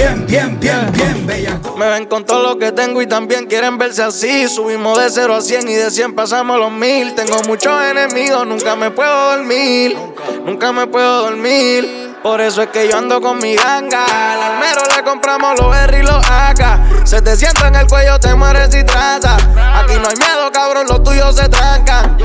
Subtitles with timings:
[0.00, 1.60] bien, bien, bien, bien bella.
[1.76, 4.48] Me ven con todo lo que tengo y también quieren verse así.
[4.48, 7.14] Subimos de 0 a 100 y de 100 pasamos los mil.
[7.14, 9.96] Tengo muchos enemigos, nunca me puedo dormir.
[10.44, 12.16] Nunca me puedo dormir.
[12.22, 14.04] Por eso es que yo ando con mi ganga.
[14.04, 17.06] Al almero le compramos los R y los AK.
[17.06, 19.36] Se te sienta en el cuello, te mueres y traza.
[19.36, 22.16] Aquí no hay miedo, cabrón, los tuyos se trancan.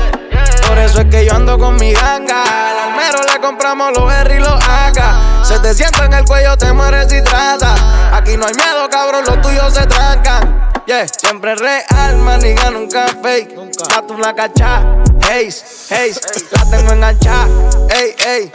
[0.66, 2.42] Por eso es que yo ando con mi ganga.
[2.42, 5.25] Al almero le compramos los R y los AK.
[5.46, 7.72] Se te sienta en el cuello, te mueres y traza.
[8.16, 10.70] Aquí no hay miedo, cabrón, los tuyos se trancan.
[10.86, 13.54] Yeah, siempre real, maniga, nunca fake.
[13.54, 14.02] Nunca.
[14.08, 14.82] una cacha,
[15.28, 15.48] hey,
[15.88, 16.12] hey,
[16.50, 17.46] la tengo enganchada,
[17.90, 18.52] ey, ey.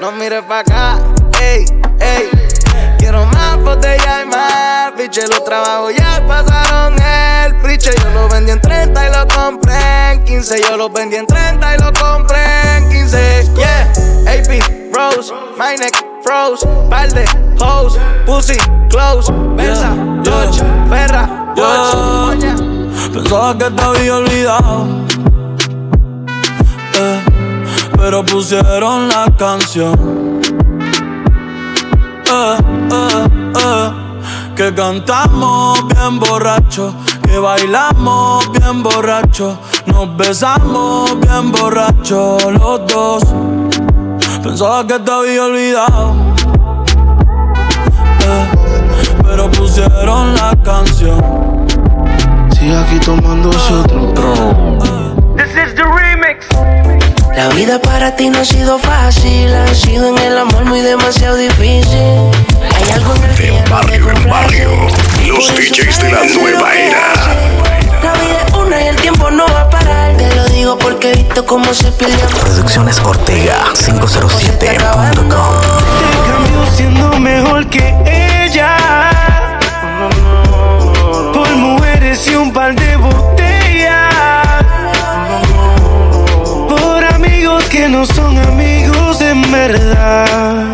[0.00, 0.98] No mires pa' acá,
[1.40, 1.64] ey,
[2.00, 2.30] ey.
[2.98, 7.92] Quiero más botella y más, biche, los trabajos ya pasaron el priche.
[8.02, 10.60] Yo lo vendí en 30 y lo compré en 15.
[10.60, 13.44] Yo lo vendí en 30 y lo compré en 15.
[13.54, 13.92] Yeah,
[14.26, 17.24] AP, Rose, my neck, froze, par de
[17.60, 18.58] hoes, pussy,
[18.90, 19.90] close, Versa,
[20.24, 22.52] Dodge, Ferra, Dodge.
[23.12, 24.86] Pensaba que te había olvidado.
[26.94, 27.24] Eh,
[27.96, 30.40] pero pusieron la canción.
[32.28, 32.58] Eh,
[32.90, 33.90] eh,
[34.56, 36.92] que cantamos bien borracho,
[37.22, 43.22] que bailamos bien borracho, nos besamos bien borracho los dos.
[44.42, 46.14] Pensaba que te había olvidado.
[48.20, 48.46] Eh,
[49.22, 51.66] pero pusieron la canción.
[52.50, 54.78] Sigue aquí tomándose otro.
[55.36, 56.46] This is the remix.
[57.36, 61.36] La vida para ti no ha sido fácil, ha sido en el amor muy demasiado
[61.36, 62.30] difícil.
[62.74, 64.70] Hay algo en el cielo barrio en barrio,
[65.26, 67.12] los DJs de la nueva era.
[68.02, 70.05] La vida es una y el tiempo no va a parar.
[70.66, 72.16] Digo porque he visto cómo se pierde.
[72.40, 74.58] Producciones Ortega 507.com.
[74.58, 74.76] Te
[76.26, 78.76] cambio siendo mejor que ella.
[81.32, 84.12] Por mujeres y un par de botellas.
[86.68, 90.64] Por amigos que no son amigos en verdad.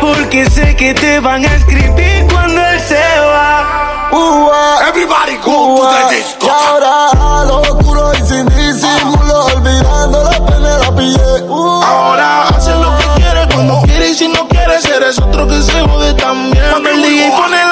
[0.00, 3.80] Porque sé que te van a escribir cuando él se va.
[4.88, 6.46] Everybody go to the disco.
[6.46, 7.69] Y ahora lo
[11.00, 11.18] pillé.
[11.48, 15.80] Ahora hace lo que quiere cuando quiere y si no quiere, eres otro que se
[15.80, 16.64] jode también.
[16.70, 17.69] Cuando el DJ pone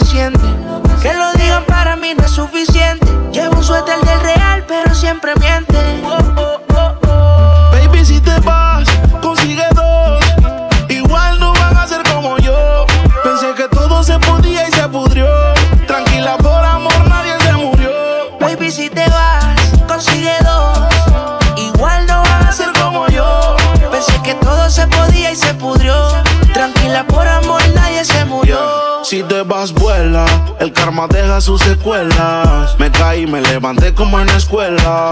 [0.00, 3.06] que lo digan para mí no es suficiente.
[3.32, 5.73] Llevo un suéter del real, pero siempre miente.
[31.40, 32.78] Sus secuelas.
[32.78, 35.10] Me caí, me levanté como en la escuela.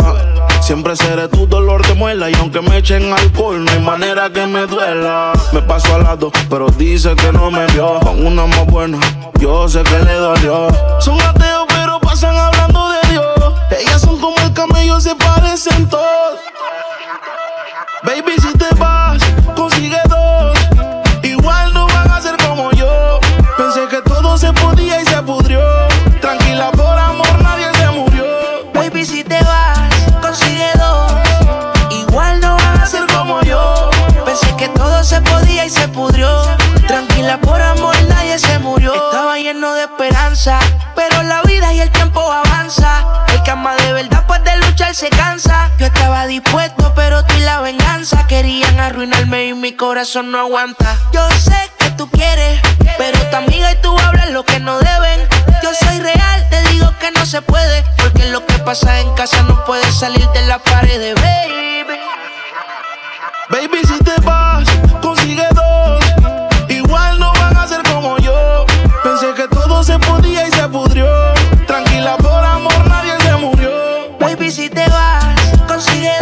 [0.60, 2.30] Siempre seré tu dolor de muela.
[2.30, 5.32] Y aunque me echen alcohol, no hay manera que me duela.
[5.52, 7.98] Me paso al lado, pero dice que no me vio.
[8.00, 8.98] Con una más buena,
[9.40, 10.68] yo sé que le dolió.
[11.00, 13.54] Son ateos, pero pasan hablando de Dios.
[13.80, 16.38] Ellas son como el camello, se parecen todos.
[18.04, 19.22] Baby, si te vas,
[19.56, 20.58] consigue dos.
[21.22, 23.18] Igual no van a ser como yo.
[23.56, 25.04] Pensé que todo se podía y
[49.82, 50.96] corazón no aguanta.
[51.12, 52.60] Yo sé que tú quieres,
[52.98, 55.28] pero tu amiga y tú hablan lo que no deben.
[55.60, 59.42] Yo soy real, te digo que no se puede, porque lo que pasa en casa
[59.42, 61.98] no puede salir de la pared, baby.
[63.50, 64.68] Baby, si te vas,
[65.02, 66.04] consigue dos.
[66.68, 68.64] Igual no van a ser como yo.
[69.02, 71.08] Pensé que todo se podía y se pudrió.
[71.66, 74.16] Tranquila, por amor nadie se murió.
[74.20, 75.26] Baby, si te vas,
[75.66, 76.21] consigue dos.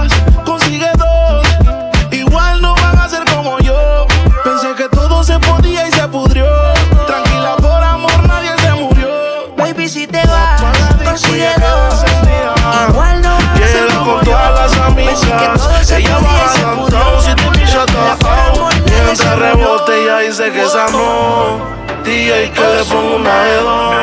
[20.49, 21.59] que sanó.
[22.03, 23.95] DJ que le pongo una hedón.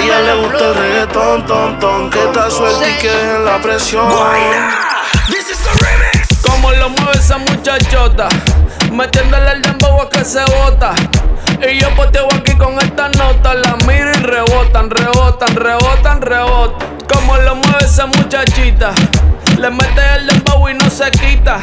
[0.00, 2.10] Ella le gusta el reggaetón, ton, ton.
[2.10, 4.08] Que está suelta y que dejen la presión.
[6.42, 8.28] Como lo mueve esa muchachota,
[8.92, 10.94] metiéndole el dembow a que se bota.
[11.60, 16.98] Y yo poteo aquí con esta nota, la miro y rebotan, rebotan, rebotan, rebotan.
[17.12, 18.92] Como lo mueve esa muchachita,
[19.58, 21.58] le mete el dembow y no se quita.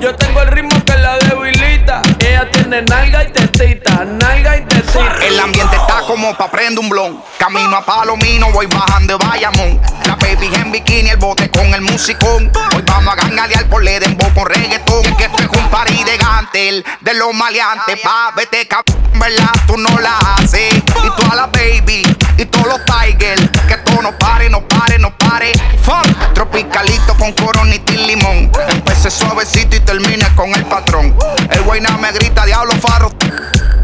[0.00, 2.02] Yo tengo el ritmo que la debilita.
[2.30, 5.16] Ella tiene nalga y tetita, nalga y tetita.
[5.20, 7.20] El ambiente está como pa' prender un blon.
[7.38, 9.80] Camino a Palomino, voy bajando de Bayamón.
[10.04, 12.52] La baby en bikini, el bote con el musicón.
[12.76, 15.02] Hoy vamos a gangalear por Ledenbo con reggaetón.
[15.16, 17.98] Que esto es un party de gantel, de los maleantes.
[18.00, 19.50] Pa' vete cabrón, ¿verdad?
[19.66, 20.72] Tú no la haces.
[20.74, 22.04] Y toda la baby,
[22.38, 23.42] y todos los tigers.
[23.66, 25.52] Que todo no pare, no pare, no pare.
[25.82, 28.52] Funk, tropicalito con coronita y limón.
[28.68, 31.16] Empecé suavecito y termine con el patrón.
[31.50, 33.10] El guayna me grita, diablo farro.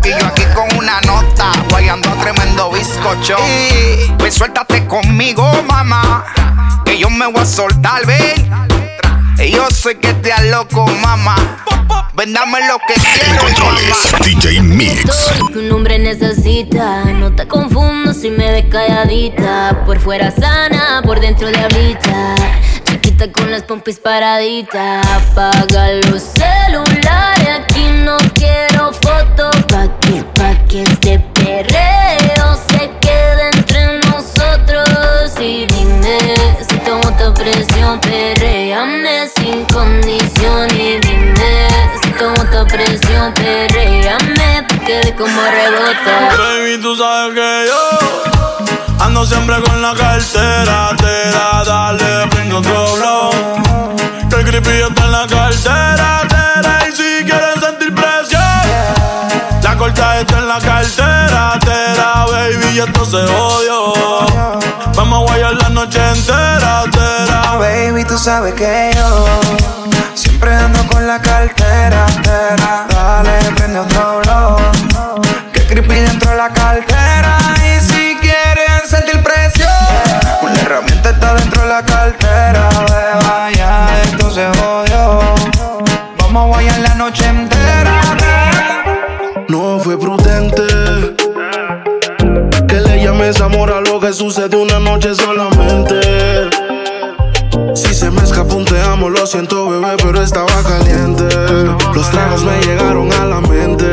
[0.04, 3.36] Y yo aquí con una nota, guayando tremendo bizcocho.
[3.38, 6.24] Y pues suéltate conmigo, mamá.
[6.84, 8.50] Que yo me voy a soltar, ven.
[9.38, 11.36] Y yo sé que te loco, mamá.
[12.14, 14.24] Ven, dame lo que quiero, controles, mamá.
[14.24, 15.04] DJ Mix.
[15.04, 17.04] Todo que un hombre necesita.
[17.04, 19.82] No te confundo si me ves calladita.
[19.84, 22.34] Por fuera sana, por dentro diablita.
[23.32, 25.04] Con las pompis paraditas.
[25.06, 27.48] Apaga los celulares.
[27.60, 29.56] Aquí no quiero fotos.
[29.68, 35.32] Pa' que, pa' que este perreo se quede entre nosotros.
[35.40, 36.18] Y dime
[36.68, 37.98] si tomo tu presión.
[38.00, 41.06] Perréame sin condiciones.
[42.76, 46.36] presión, perréame, te quede como rebota.
[46.36, 48.35] Baby, tú sabes que yo
[49.16, 53.30] ando siempre con la cartera, te da, dale, prendo otro blow.
[54.28, 58.42] Que el creepy está en la cartera, te da, y si quieres sentir presión,
[59.62, 63.94] la corta está en la cartera, te da, baby, y esto se odio.
[64.94, 67.56] Vamos a guayar la noche entera, entera.
[67.58, 69.26] Baby, tú sabes que yo
[70.14, 72.86] siempre ando con la cartera, entera.
[72.90, 74.56] Dale, prende otro blow.
[75.52, 77.38] Que creepy dentro de la cartera.
[81.84, 82.68] Cartera.
[82.88, 85.20] Beba, ya esto se jodió.
[86.18, 88.00] Vamos a guayar la noche entera.
[89.48, 90.62] No fue prudente
[92.68, 96.50] que le llames amor a lo que sucede una noche solamente.
[97.74, 101.24] Si se me escapó te amo, lo siento bebé, pero estaba caliente.
[101.94, 103.86] Los tragos me llegaron a la mente.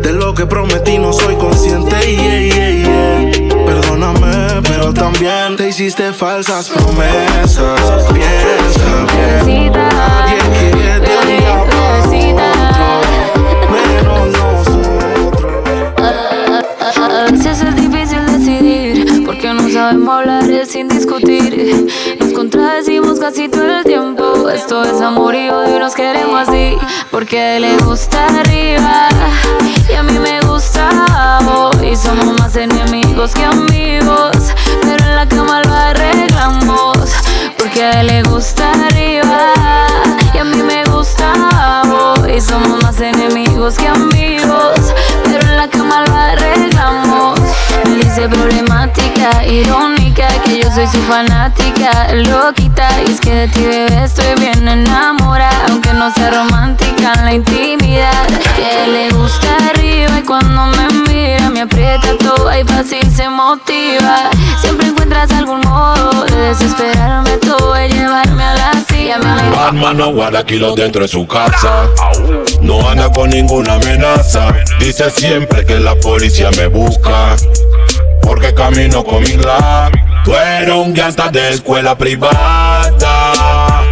[0.00, 2.89] De lo que prometí no soy consciente.
[4.94, 8.04] También te hiciste falsas promesas.
[8.12, 9.06] Piensa
[9.46, 9.72] bien.
[9.72, 10.98] Nadie quiere
[11.50, 11.80] otro,
[13.70, 15.52] menos nosotros.
[16.96, 21.86] A veces es difícil decidir porque no sabemos hablar sin discutir.
[22.18, 24.48] Nos contradecimos casi todo el tiempo.
[24.50, 26.76] Esto es amor y odio y nos queremos así.
[27.10, 29.08] Porque le gusta arriba
[29.88, 30.49] y a mí me gusta
[31.82, 34.54] Y somos más enemigos que amigos.
[34.82, 37.10] Pero en la cama lo arreglamos.
[37.58, 39.52] Porque a él le gusta arriba
[40.32, 42.28] y a mí me gusta abajo.
[42.28, 44.94] Y somos más enemigos que amigos.
[45.24, 46.09] Pero en la cama lo
[48.10, 52.88] dice problemática, irónica, que yo soy su fanática, loquita.
[53.06, 57.34] Y es que de ti, bebé, estoy bien enamorada, aunque no sea romántica en la
[57.34, 58.26] intimidad.
[58.56, 64.30] Que le gusta arriba y cuando me mira me aprieta todo y fácil se motiva.
[64.60, 69.18] Siempre encuentras algún modo de desesperarme todo y llevarme a la silla.
[69.54, 71.86] Batman no guarda kilos dentro de su casa.
[72.60, 74.52] No anda con ninguna amenaza.
[74.80, 77.36] Dice siempre que la policía me busca.
[78.22, 79.90] Porque camino con mi glass.
[80.24, 83.82] Tú eres un gangsta de escuela privada.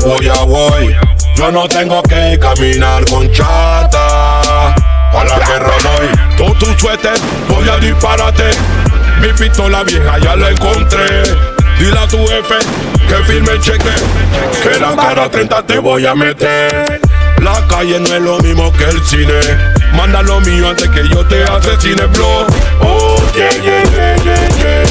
[0.00, 0.96] Voy a voy.
[1.36, 4.74] Yo no tengo que caminar con chata.
[5.12, 6.08] Para la guerra voy.
[6.36, 8.50] Tú tu suéter, voy a dispararte.
[9.20, 11.22] Mi pistola vieja ya la encontré.
[11.78, 12.56] Dile a tu jefe
[13.08, 13.94] que firme el cheque.
[14.62, 17.00] Que la cara 30 te voy a meter.
[17.42, 19.73] La calle no es lo mismo que el cine.
[19.96, 22.46] Manda lo mío antes que yo te asesine, bro.
[22.82, 24.84] Oh, yeah, yeah, yeah, yeah, yeah.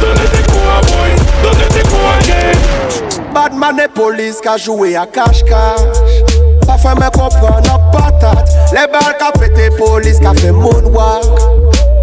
[0.00, 1.10] ¿Dónde te coja, boy?
[1.42, 2.78] ¿Dónde te coja, yeah?
[3.32, 6.24] Badman et police ka joué à cache-cache
[6.66, 11.28] Pa fè mè kompran nan patat Le bal ka pète police ka fè moonwalk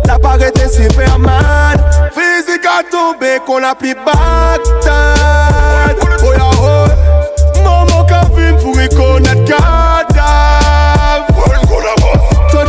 [0.08, 1.78] La pa rete Superman
[2.16, 5.96] Fizik a tombe kon la pli Bagdad
[6.30, 6.94] Oya hoy
[7.66, 10.85] Maman ka vin pou rekonet kadav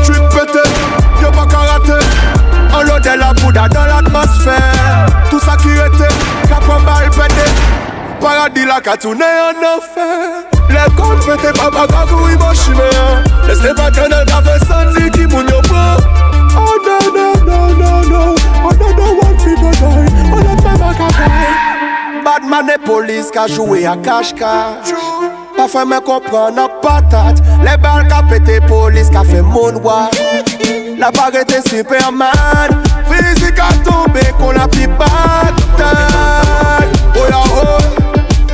[0.06, 0.62] Ton trip pète
[1.22, 2.04] Yo pa karate
[2.74, 5.06] On lode la bouda dans l'atmosphère.
[5.30, 6.14] Tout ça qui était
[6.48, 7.54] Kapon bal pète
[8.20, 10.44] Paradis la ka tourne en enfer.
[10.68, 12.90] Le kon pète pa pa kakou i man chime
[13.48, 15.96] Lese paternel ka fè santi ki moun yo pran
[16.56, 18.22] Oh no no no no no
[18.64, 22.78] Oh no no one fi go die Oh no fè ma ka die Badman et
[22.78, 24.92] police ka joué à cache-cache
[25.56, 30.14] Pa fè mè kompran nan patat Le bal ka pète police ka fè moonwalk
[31.00, 32.74] La pa rete Superman
[33.08, 37.80] Fizik a tombe kon la pli Bagdad Oh ya oh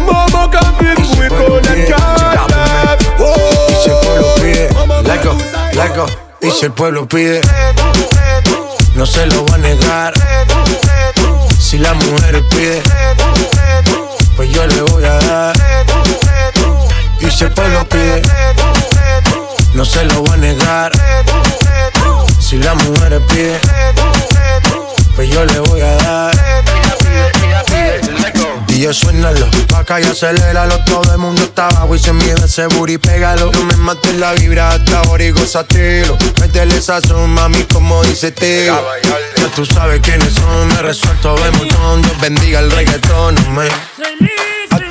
[0.06, 3.62] Maman ka vin pou y konet kadav Oh.
[3.71, 4.68] Y si el pueblo pide,
[5.04, 5.37] lego,
[5.75, 6.06] lego.
[6.40, 7.40] Y si el pueblo pide,
[8.97, 10.14] no se lo va a negar.
[11.59, 12.82] Si la mujer pide,
[14.37, 15.82] pues yo le voy a dar.
[17.35, 18.23] Si el pueblo pide,
[19.75, 20.93] no se lo va a negar.
[22.39, 23.59] Si la mujer pide,
[25.17, 26.62] pues yo le voy a dar.
[28.69, 30.79] Y yo suénalo, pa' acá y aceléralo.
[30.85, 33.51] Todo el mundo está abajo y se mide ese booty, pégalo.
[33.53, 38.83] No me mates la vibra hasta ahora y gozatelo Métele sazón, mami, como dice Teo.
[39.37, 42.03] Ya tú sabes quiénes son, me resuelto de montón.
[42.03, 43.69] Dios bendiga el reggaetón, me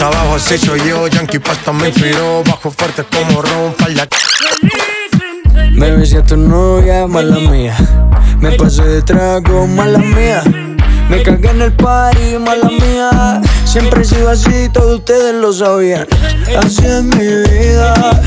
[0.02, 2.42] Cuesta abajo así soy yo, Yankee Pasta me inspiró.
[2.44, 4.08] Bajo fuerte como ron, la...
[5.74, 7.78] Me besé a tu novia, mala mía.
[8.40, 10.42] Me pasé de trago, mala mía.
[11.08, 13.42] Me cagué en el party, mala mía.
[13.64, 16.08] Siempre he sido así, todos ustedes lo sabían.
[16.58, 18.24] Así es mi vida,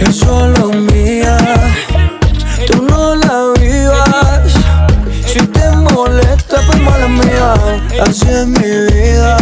[0.00, 1.38] es solo mía.
[2.68, 4.52] Tú no la vivas.
[5.26, 7.54] Si te molesta, pues mala mía.
[8.00, 9.36] Así es mi vida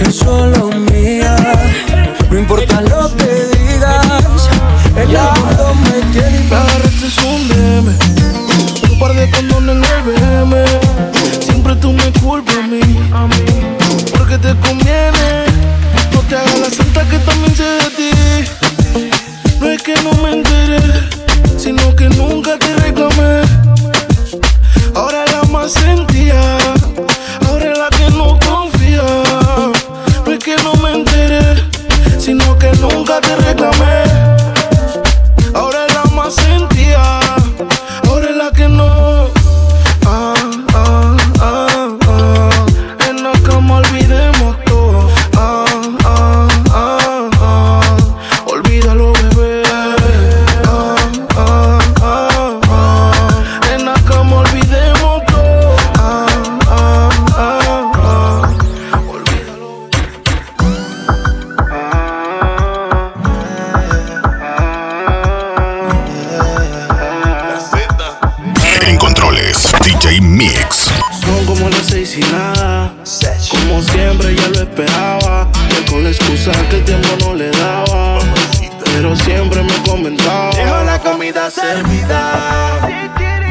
[0.00, 1.36] es solo mía.
[2.30, 4.48] No importa lo que digas,
[4.96, 7.48] el mundo me tiene y Agarraste es un
[76.50, 78.18] que el tiempo no le daba.
[78.84, 80.50] Pero siempre me comentaba.
[80.50, 82.80] Dejo la comida servida,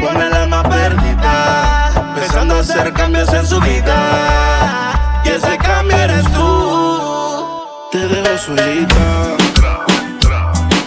[0.00, 5.22] con el alma perdida, empezando a hacer cambios en su vida.
[5.24, 7.46] Y ese cambio eres tú.
[7.92, 9.36] Te dejo solita.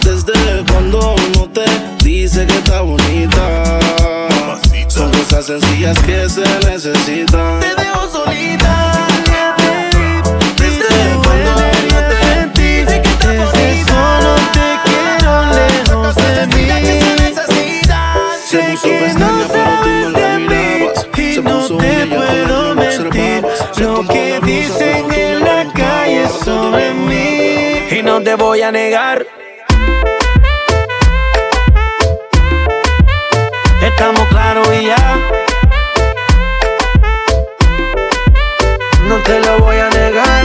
[0.02, 1.64] Desde cuando uno te
[2.04, 3.78] dice que está bonita.
[4.86, 7.35] Son cosas sencillas que se necesitan.
[28.26, 29.24] Te voy a negar.
[33.80, 35.16] Estamos claros y ya.
[39.04, 40.44] No te lo voy a negar.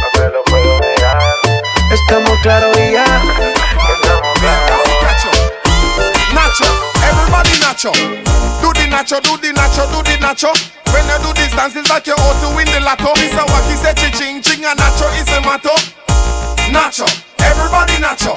[0.00, 1.22] No te lo puedo negar.
[1.90, 3.06] Estamos claros y ya.
[6.34, 6.66] Nacho,
[7.02, 7.92] everybody Nacho.
[8.60, 10.52] Do the Nacho, do the Nacho, do the Nacho.
[10.92, 13.12] When you do this dance, it's like you're out to win the lotto.
[13.20, 13.44] Mr.
[13.48, 15.74] Wacky said ching ching and Nacho is a motto.
[16.72, 17.06] Nacho,
[17.40, 18.34] everybody Nacho.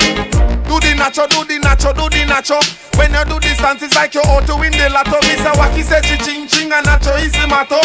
[0.67, 2.59] Do the Nacho, do the Nacho, do the Nacho.
[2.97, 5.19] When you do this dance, it's like you're out to win the lotto.
[5.27, 5.51] Mr.
[5.53, 7.79] Wacky said ching ching and Nacho is the motto.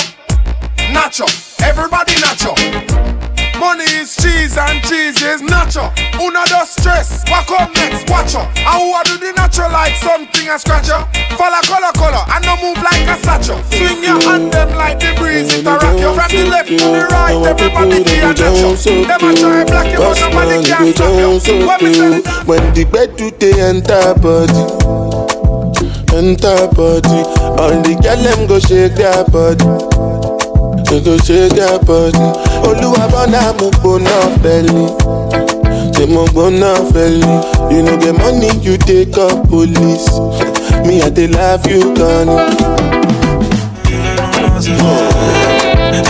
[0.93, 1.27] Nacho,
[1.63, 3.16] everybody Nacho.
[3.59, 5.89] Money is cheese and cheese is nacho.
[6.21, 7.25] Uno dos stress.
[7.31, 8.09] What come next?
[8.11, 8.49] Watch out.
[8.59, 11.09] And who do the natural like something a scratch up?
[11.37, 13.63] Follow color color and no move like a satchel.
[13.73, 16.77] Swing your hand them like the breeze it a rock you from the left to
[16.77, 17.37] the right.
[17.47, 18.77] Everybody feel a nacho.
[19.07, 21.67] Them a try block you but nobody can stop you.
[21.67, 24.65] When me say When the bed do they enter body,
[26.13, 27.21] enter body.
[27.57, 29.65] All the girl them go shake their body,
[30.89, 32.19] they go shake their body.
[32.67, 34.11] Oluwa bona mo gbona
[34.43, 34.87] fẹli,
[35.95, 37.27] say mo gbona fẹli.
[37.71, 40.11] You no get money, you take up police.
[40.87, 42.57] Me I dey laugh you gone.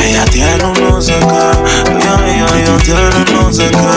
[0.02, 1.52] Ella tiene unos acá,
[1.86, 3.92] ella, ella, ella tiene unos acá.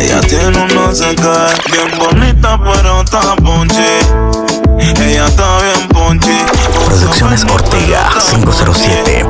[0.00, 4.00] Ella tiene unos acá, bien bonita pero está ponche.
[4.78, 6.36] Ella está bien ponche.
[6.86, 9.27] Producciones Ortega 507.com.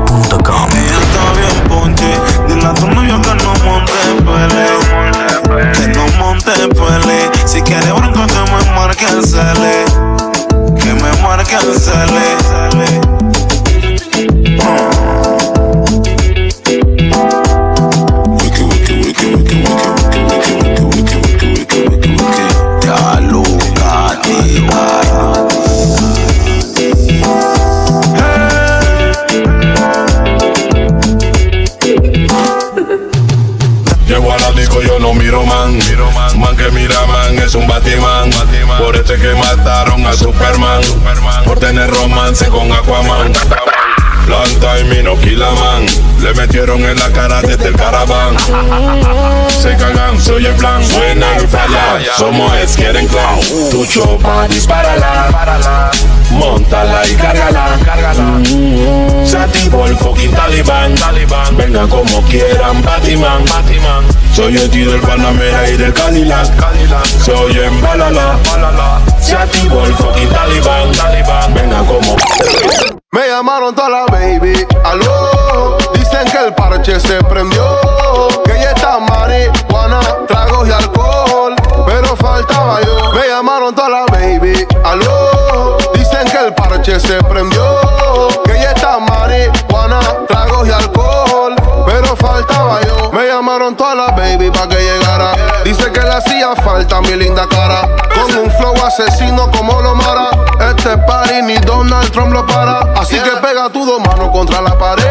[42.46, 43.32] con Aquaman.
[44.60, 45.86] Time y no killa man.
[46.20, 48.36] Le metieron en la cara desde el caraván.
[49.48, 50.84] Se cagan, soy el plan.
[50.84, 52.14] Suena y falla.
[52.16, 53.40] Somos es quieren clown.
[53.70, 55.90] Tu chopa, dispárala.
[56.30, 57.78] Montala y cárgala.
[59.24, 60.94] Se activó el fucking talibán.
[61.56, 63.44] Venga como quieran, Batman.
[64.34, 66.46] Soy el tío del Panamera y del Cadillac.
[67.24, 68.38] Se oye en balala.
[69.20, 71.47] Se activó el fucking talibán.
[71.68, 72.16] Como
[73.12, 75.76] Me llamaron toda la baby, aló.
[75.92, 77.78] Dicen que el parche se prendió.
[78.44, 81.54] Que ya está marihuana, tragos y alcohol.
[81.86, 83.12] Pero faltaba yo.
[83.12, 85.76] Me llamaron toda la baby, aló.
[85.94, 87.62] Dicen que el parche se prendió.
[88.44, 90.57] Que ya está marihuana, tragos
[92.28, 93.10] faltaba yo.
[93.12, 95.32] Me llamaron toda la baby pa' que llegara.
[95.64, 97.88] Dice que le hacía falta mi linda cara.
[98.14, 100.30] Con un flow asesino como lo mara.
[100.68, 102.80] Este party ni Donald Trump lo para.
[103.00, 105.04] Así que pega tus dos manos contra la pared.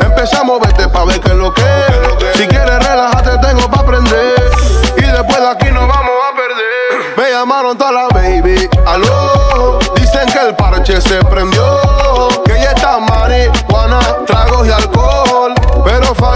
[0.00, 2.36] Empezamos, vete pa' ver qué es lo que es.
[2.36, 4.50] Si quieres relájate, tengo pa' aprender.
[4.96, 7.16] Y después de aquí nos vamos a perder.
[7.16, 9.78] Me llamaron toda la baby, aló.
[9.96, 11.87] Dicen que el parche se prendió.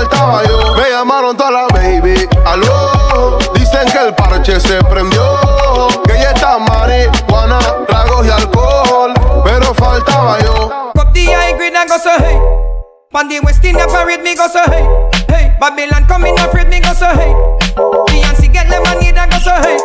[0.03, 0.75] Faltaba yo.
[0.77, 3.39] Me llamaron toda la baby, aló.
[3.55, 5.23] Dicen que el parche se prendió.
[6.05, 9.15] Que ya está marihuana, tragos y alcohol.
[9.45, 10.93] Pero faltaba yo.
[10.95, 12.39] Cup the high grade and go so hey.
[13.11, 14.87] Pan the West India parade me go so hey.
[15.29, 17.35] Hey, Babylon coming afraid me go so hey.
[18.09, 19.79] Beyonce get lemonade and go so hey.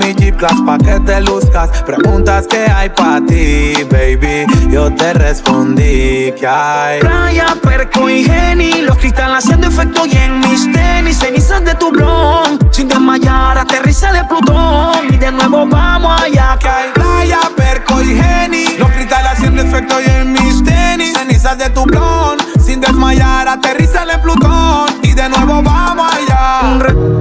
[0.00, 1.82] Mi Jeep Class pa' que te luzcas.
[1.82, 4.46] Preguntas que hay pa' ti, baby.
[4.70, 7.00] Yo te respondí que hay.
[7.00, 11.90] Playa, perco y geni Los cristales haciendo efecto y en mis tenis Cenizas de tu
[11.90, 18.02] blon Sin desmayar, aterriza de Plutón Y de nuevo vamos allá que hay Playa, perco
[18.02, 18.78] y geni.
[18.78, 21.12] Los cristales haciendo efecto y en mis tenis.
[21.16, 22.38] Cenizas de tu blon.
[22.64, 24.88] Sin desmayar, aterriza en Plutón.
[25.02, 27.19] Y de nuevo vamos allá.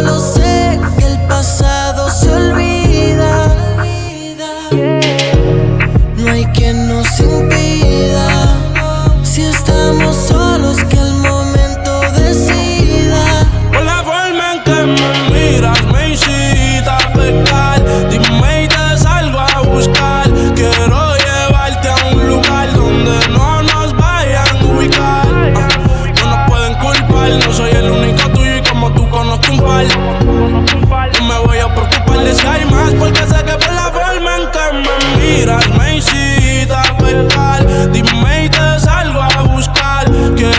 [0.00, 0.29] Solo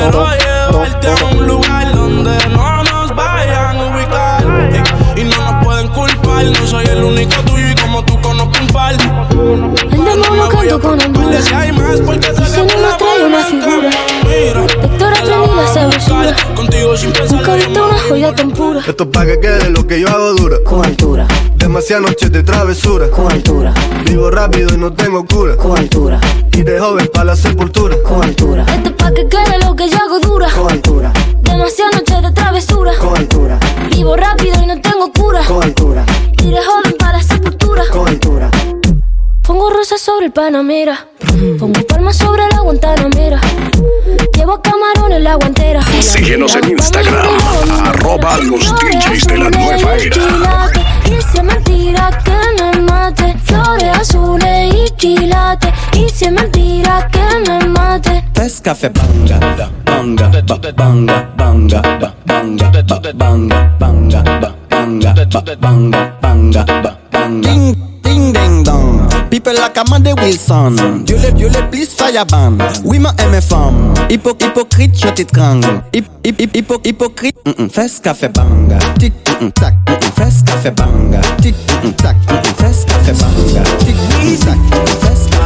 [0.02, 0.26] Quiero
[0.72, 4.44] llevarte a un lugar donde no nos vayan a ubicar.
[4.74, 8.54] Ey, y no nos pueden culpar, no soy el único tuyo y como tú conozco
[8.62, 8.96] un par.
[9.00, 11.46] Andamos buscando con Honduras.
[11.46, 13.90] Si hay más, porque Y si no la nos trae una figura.
[14.24, 16.36] me miras, Doctor aprendí la sabrosura.
[16.56, 18.80] Contigo sin pensar Nunca he visto una joya tan pura.
[18.88, 20.58] Esto es pa' que quede lo que yo hago dura.
[20.66, 21.28] Con altura,
[21.72, 23.10] Demasiadas noches de travesura.
[23.10, 25.56] con altura, Vivo rápido y no tengo cura.
[25.56, 26.20] con altura,
[26.52, 27.96] Y de joven pa' la sepultura.
[28.04, 30.50] con altura, Esto es pa' que quede lo que yo hago dura.
[30.52, 32.92] con altura, Demasiadas noches de travesura.
[33.00, 33.58] con altura,
[33.90, 35.46] Vivo rápido y no tengo cura.
[35.46, 36.06] con altura,
[36.44, 37.84] Y de joven para la sepultura.
[37.90, 38.52] con altura.
[39.42, 41.08] Pongo rosas sobre el Panamera.
[41.58, 43.40] Pongo palmas sobre la Guantanamera.
[44.36, 45.82] Llevo camarones en la guantera.
[46.02, 47.26] Síguenos en Instagram,
[47.86, 50.72] arroba los DJs de la nueva era.
[51.12, 55.74] Y si es mentira que me mate, flores azules y quilates.
[55.94, 58.24] Y si es mentira que me mate.
[58.34, 59.38] Pes café banga,
[59.86, 66.82] banga, ba, banga, banga, ba, banga, ba, banga, banga, ba, banga, ba, banga, banga, ba,
[66.82, 67.01] banga.
[69.42, 71.04] People like Amanda Wilson.
[71.04, 73.92] Dieu le, Dieu le, please fireban Oui, ma aime femme.
[74.08, 77.68] Hypo, hypocrite, je t'étrangle Hip, hip, hip, hypo, hypocrite mm -mm,
[78.34, 78.78] banga.
[79.00, 81.22] Tic, mm -mm, tac, mm -mm, banga.
[81.42, 82.54] Tic, mm -mm, tac, mm -mm,
[83.18, 83.64] banga.
[83.80, 84.56] Tic, mm, mm, tac,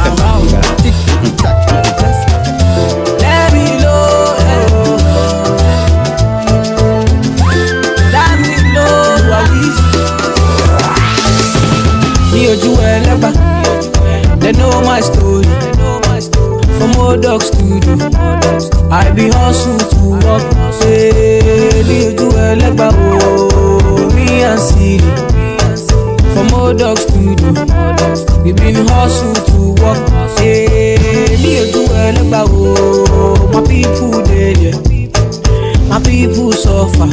[0.04, 0.60] mm, banga.
[0.82, 0.94] Tic,
[1.40, 1.56] tac,
[3.18, 4.68] Let me know eh.
[8.12, 9.16] Let me know
[13.32, 13.35] eh.
[14.46, 15.42] They know my story.
[16.78, 17.94] From old dog studio,
[18.92, 20.44] I be hustle to work.
[20.86, 24.98] Eh, Daily ojú ẹlẹ́gbàá wo me and see.
[26.32, 27.50] From old dog studio,
[28.44, 29.98] we been hustle to work.
[30.38, 30.94] Eh,
[31.42, 32.62] Daily ojú ẹlẹ́gbàá wo
[33.52, 34.78] my people dey there.
[35.90, 37.08] My people suffer.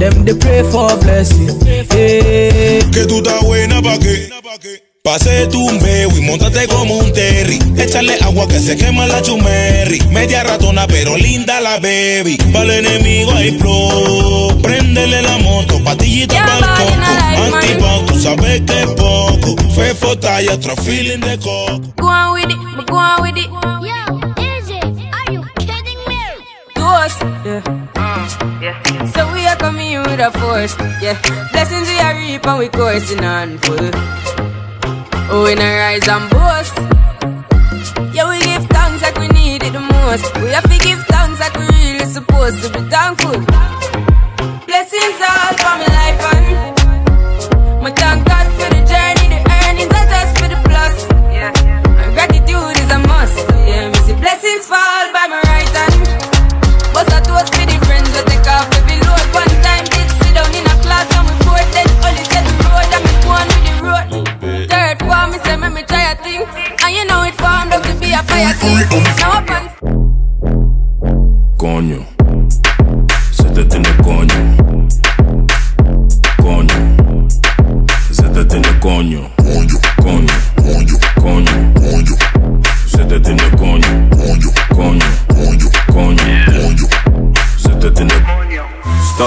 [0.00, 1.56] Them they pray for blessing.
[1.92, 2.82] Hey.
[2.92, 4.93] Que tú estás buena na bagay.
[5.06, 5.78] Pase tu un
[6.16, 7.58] y montate como un terry.
[7.76, 10.00] Échale agua que se quema la chumerri.
[10.08, 12.38] Media ratona, pero linda la baby.
[12.54, 14.56] Para el enemigo hay pro.
[14.62, 17.56] Préndele la moto, patillita para el coco.
[17.56, 18.04] Antipao, ¿eh?
[18.06, 19.56] tú sabes que es poco.
[19.74, 21.80] Fefo talla, otro feeling de coco.
[21.98, 23.50] Go on with it, go on with it.
[23.82, 24.80] Yo, Izzy,
[25.12, 26.16] are you kidding me?
[26.76, 27.62] Ghost, mm,
[28.62, 28.80] yeah.
[28.86, 29.12] yeah.
[29.12, 31.20] So we are coming with a force, yeah.
[31.52, 34.53] Blessings we are reap and we coursing on full.
[35.30, 36.76] We not rise and boast.
[38.14, 40.34] Yeah, we give thanks like we need it the most.
[40.36, 43.53] We have to give thanks like we really supposed to be thankful.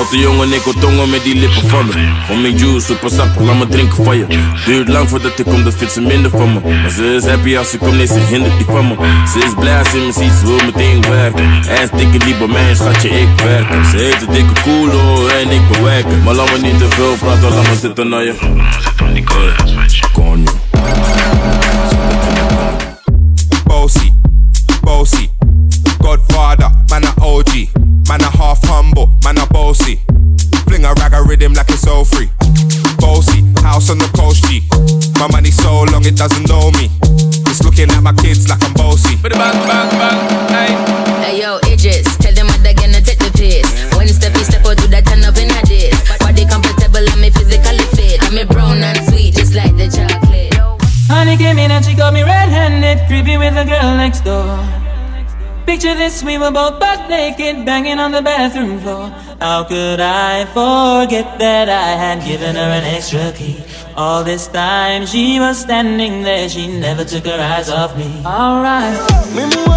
[0.08, 1.94] Stoute jongen, ik wil tongen met die lippen van me.
[2.30, 4.26] Om mijn juice, super sap, laat me drinken van je.
[4.66, 6.60] Duurt lang voordat ik kom, dan vindt ze minder van me.
[6.60, 8.96] Maar ze is happy als ze komt, nee, ze hindert die van me.
[9.34, 11.50] Ze is blij als ze me ziet, ze wil meteen werken.
[11.66, 13.86] Hij is dikke die bij mij, schatje, ik werk.
[13.92, 16.24] Ze heeft een dikke koelo en ik bewerken.
[16.24, 18.34] Maar laat me niet te veel praten, laat me zitten naar je.
[31.42, 32.30] A rag a rhythm like it's all free.
[32.98, 34.62] Bossy, house on the coast G.
[35.20, 36.90] My money so long it doesn't know me.
[37.48, 39.16] It's looking at my kids like I'm bossy.
[39.22, 40.20] bang bang bang,
[40.50, 40.74] hey.
[41.22, 43.68] Hey yo, Idris, tell them what they're gonna take the piss.
[43.96, 45.98] When Steffi step out, do that turn up in a dish.
[46.20, 48.22] Body comfortable, and me physically fit.
[48.24, 50.54] I'm a brown and sweet, just like the chocolate.
[51.08, 54.87] Honey came in and she got me red-handed, creepy with the girl next door.
[55.68, 59.10] Picture this, we were both butt naked, banging on the bathroom floor.
[59.42, 63.62] How could I forget that I had given her an extra key?
[63.98, 68.24] All this time she was standing there, she never took her eyes off me.
[68.26, 69.77] Alright.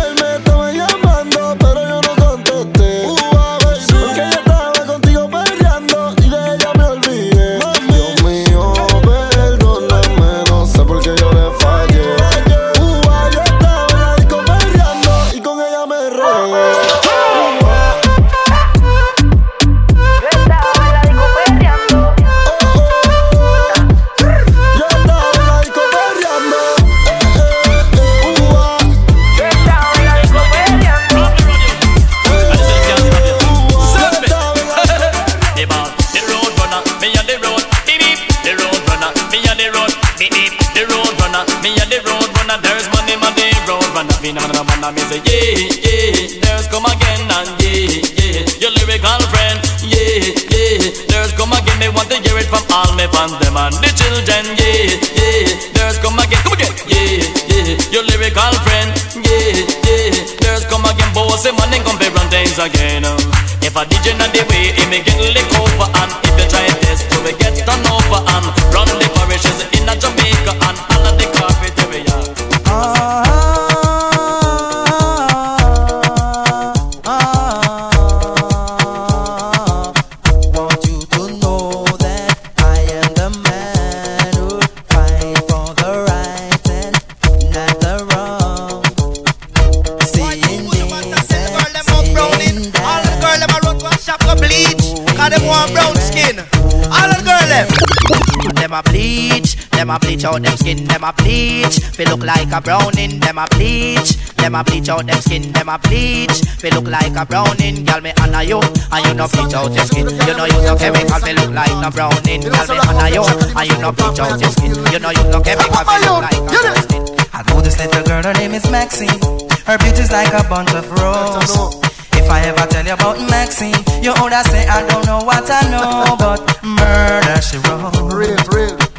[99.91, 101.83] Them a bleach out them skin Them a bleach.
[101.83, 104.15] Feel look like a browning Them a bleach.
[104.39, 106.47] Them a bleach out them skin Them a bleach.
[106.63, 108.63] Feel look like a browning Girl me honor you.
[108.63, 110.07] And you no bleach out your skin.
[110.07, 112.39] You know use no chemical Feel look like no browning.
[112.39, 113.27] Girl me honor you.
[113.27, 114.79] And you no bleach out your skin.
[114.95, 117.19] You know use no chemical Feel look like a browning.
[117.35, 119.19] I know this little girl, her name is Maxine.
[119.67, 121.83] Her beauty's like a bunch of roses.
[122.15, 123.75] If I ever tell you about Maxine,
[124.07, 128.15] you woulda say I don't know what I know, but murder she wrote.
[128.15, 128.90] Real, real.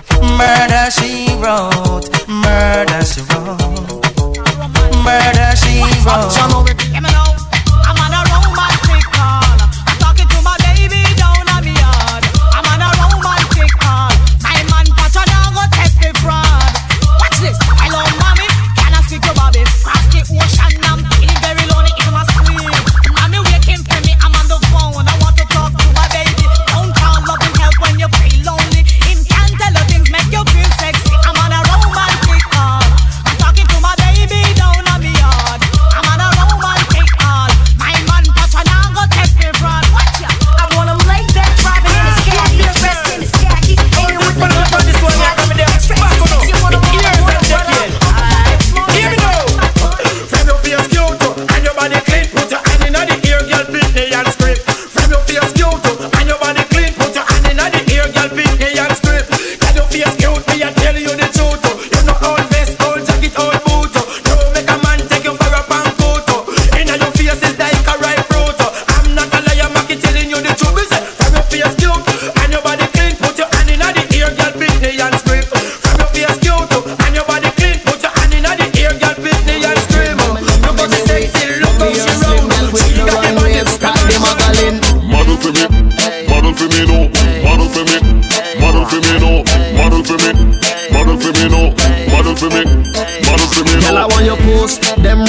[0.42, 2.10] Murder she wrote.
[2.28, 4.02] Murder she wrote.
[5.06, 7.41] Murder she wrote.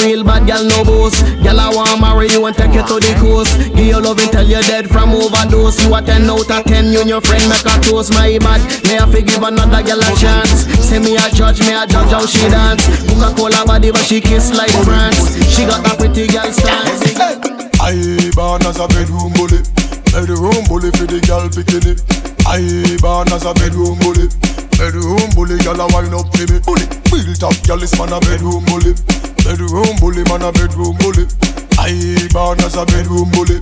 [0.01, 1.25] Real bad girl no boast.
[1.43, 3.59] Girl, I want marry you and take you to the coast.
[3.75, 5.83] Give you love and tell you dead from overdose.
[5.85, 6.93] You a 10 out of 10.
[6.93, 8.13] You and your friend make a toast.
[8.13, 8.61] My bad.
[8.85, 10.69] May I forgive another girl a chance.
[10.81, 12.85] Say me a judge, me a judge how she dance.
[13.09, 15.37] Coca Cola body, but she kiss like France.
[15.51, 17.03] She got a pretty girl stance.
[17.83, 19.59] I born as a bedroom bully,
[20.13, 21.97] bedroom bully for the girl bikini.
[22.45, 22.61] I
[23.01, 24.29] born as a bedroom bully,
[24.77, 26.61] bedroom bully, girl a wine up for me.
[26.61, 28.93] Bully, built up girl is man a bedroom bully,
[29.41, 31.25] bedroom bully man a bedroom bully.
[31.81, 33.59] I born as a bedroom bully,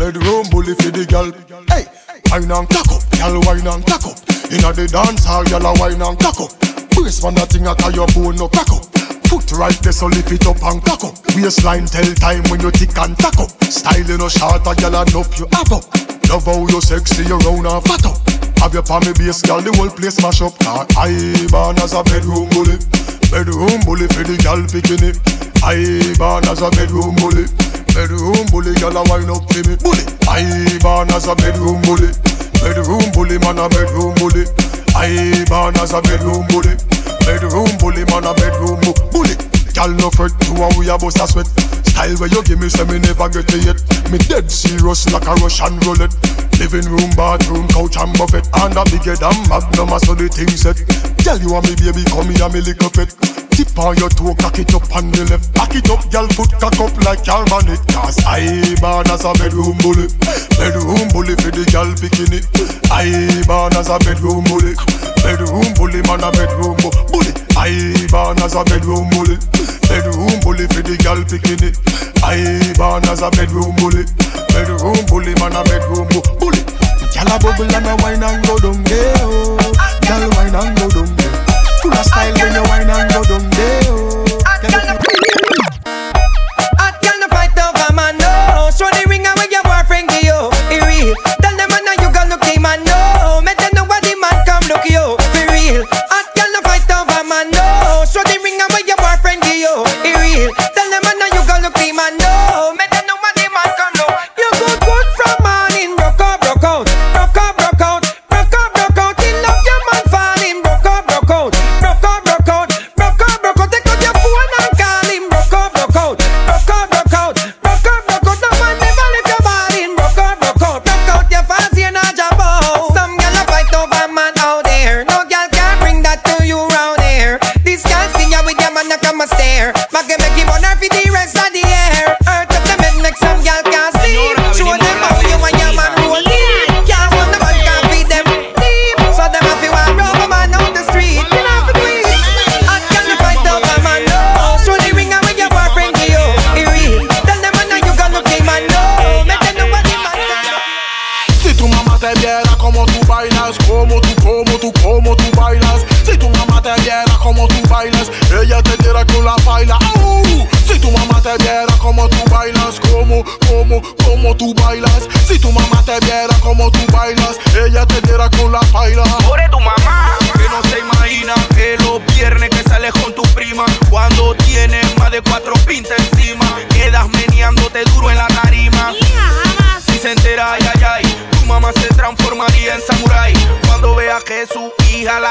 [0.00, 1.28] bedroom bully for the girl.
[1.68, 1.84] Hey,
[2.32, 4.16] wine and cock up, girl wine and cock up.
[4.48, 6.52] Inna the dance hall, girl a wine and cock up.
[6.96, 8.99] Brace man a thing a tie your bone no crack up.
[9.30, 11.14] Foot right there, so lift it up and cock up.
[11.38, 13.46] Waistline tell time when you tick and tack up.
[13.62, 15.86] Style you no short, a gyal enough you have up.
[16.26, 18.18] Love how you sexy, you round and fat up.
[18.58, 20.58] Have your palmy base, gyal, the whole place mash up.
[20.58, 21.14] Car I
[21.46, 22.74] born as a bedroom bully,
[23.30, 25.14] bedroom bully for the gyal bikini.
[25.62, 25.78] I
[26.18, 27.46] born as a bedroom bully,
[27.94, 29.78] bedroom bully, gyal a wine up for me.
[29.78, 30.42] Bully, I
[30.82, 32.10] born as a bedroom bully,
[32.58, 34.42] bedroom bully, man a bedroom bully.
[34.94, 36.76] I born as a bedroom bully.
[37.24, 39.34] Bedroom bully, man a bedroom bu- bully.
[39.74, 41.46] Girl no fret, you and we a bust a sweat.
[41.86, 43.78] Style where you give me, say me never get it yet.
[44.10, 46.12] Me dead serious like a Russian roulette.
[46.58, 48.44] Living room, bathroom, couch and buffet.
[48.60, 50.76] And a bigger than Magnum, so the thing set.
[51.24, 53.10] Tell you and me baby, come here, me little pet.
[53.54, 55.52] Tip on your toe, cock it up on the left.
[55.52, 57.44] Back it up, girl, foot cock up like your.
[57.92, 58.48] Cause I
[58.80, 60.08] born as a bedroom bully.
[60.56, 62.40] Bedroom bully for the girl bikini.
[62.88, 63.04] I
[63.44, 64.72] born as a bedroom bully.
[65.20, 67.32] Bedroom bully, man a bedroom bu- bully.
[67.54, 69.36] I born as a bedroom bully.
[69.92, 71.70] Bedroom bully for the girl bikini.
[72.24, 72.40] I
[72.80, 74.08] born as a bedroom bully.
[74.56, 76.62] Bedroom bully, man a bedroom bu- bully.
[77.12, 79.14] Gyal a bubble and a wine and go down there.
[79.20, 79.89] Oh.
[80.10, 81.30] Gyal wine and go down there.
[81.82, 83.82] Full of style when you wine and go down there.
[83.86, 84.09] Oh.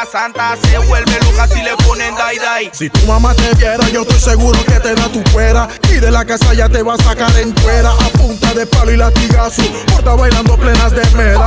[0.05, 2.69] Santa, se vuelve loca si le ponen dai dai.
[2.73, 5.67] Si tu mamá te viera, yo estoy seguro que te da tu fuera.
[5.91, 7.91] Y de la casa ya te va a sacar en cuera.
[7.91, 9.63] A punta de palo y latigazo.
[9.87, 11.45] Porta bailando plenas de mera.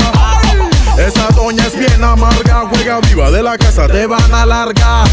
[0.99, 2.64] Esa doña es bien amarga.
[2.70, 5.09] Juega viva de la casa, te van a largar.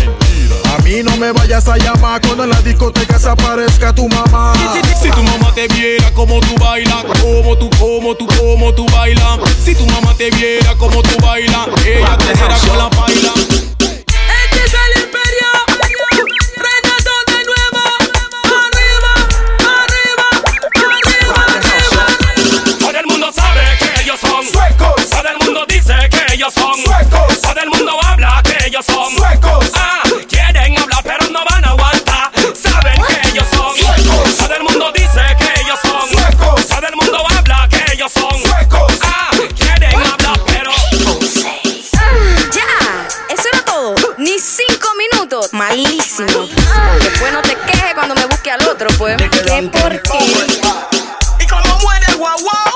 [0.75, 4.53] A mí no me vayas a llamar cuando en la discoteca se aparezca tu mamá.
[5.01, 9.39] Si tu mamá te viera como tú bailas, como tú, como tú, como tú bailas.
[9.63, 13.68] Si tu mamá te viera como tú bailas, ella te con la baila.
[26.39, 27.41] Ellos son suecos.
[27.41, 29.65] Todo el mundo habla que ellos son suecos.
[29.75, 32.31] Ah, quieren hablar pero no van a aguantar.
[32.55, 34.37] Saben que ellos son suecos.
[34.37, 36.65] Todo el mundo dice que ellos son suecos.
[36.65, 38.93] Todo el mundo habla que ellos son suecos.
[39.03, 40.71] Ah, quieren hablar pero
[42.53, 43.95] Ya, eso era todo.
[44.17, 45.51] Ni cinco minutos.
[45.51, 46.47] Malísimo.
[47.01, 49.17] Después no te quejes cuando me busque al otro, pues.
[49.17, 50.87] Qué porquería.
[51.37, 52.68] Y como muere guau.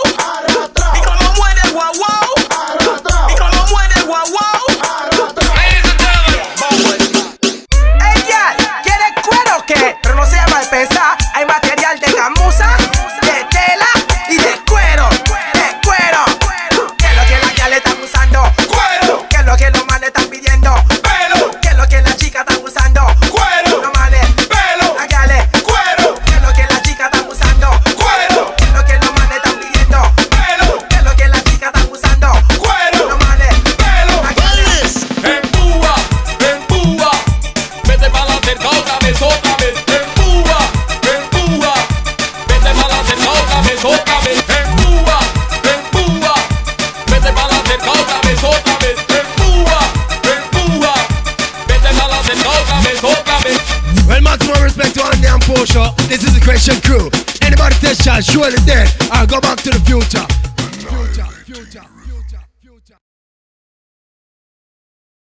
[56.63, 57.09] Christian crew.
[57.41, 58.87] Anybody test shot, surely dead.
[59.11, 60.32] I'll go back to the future.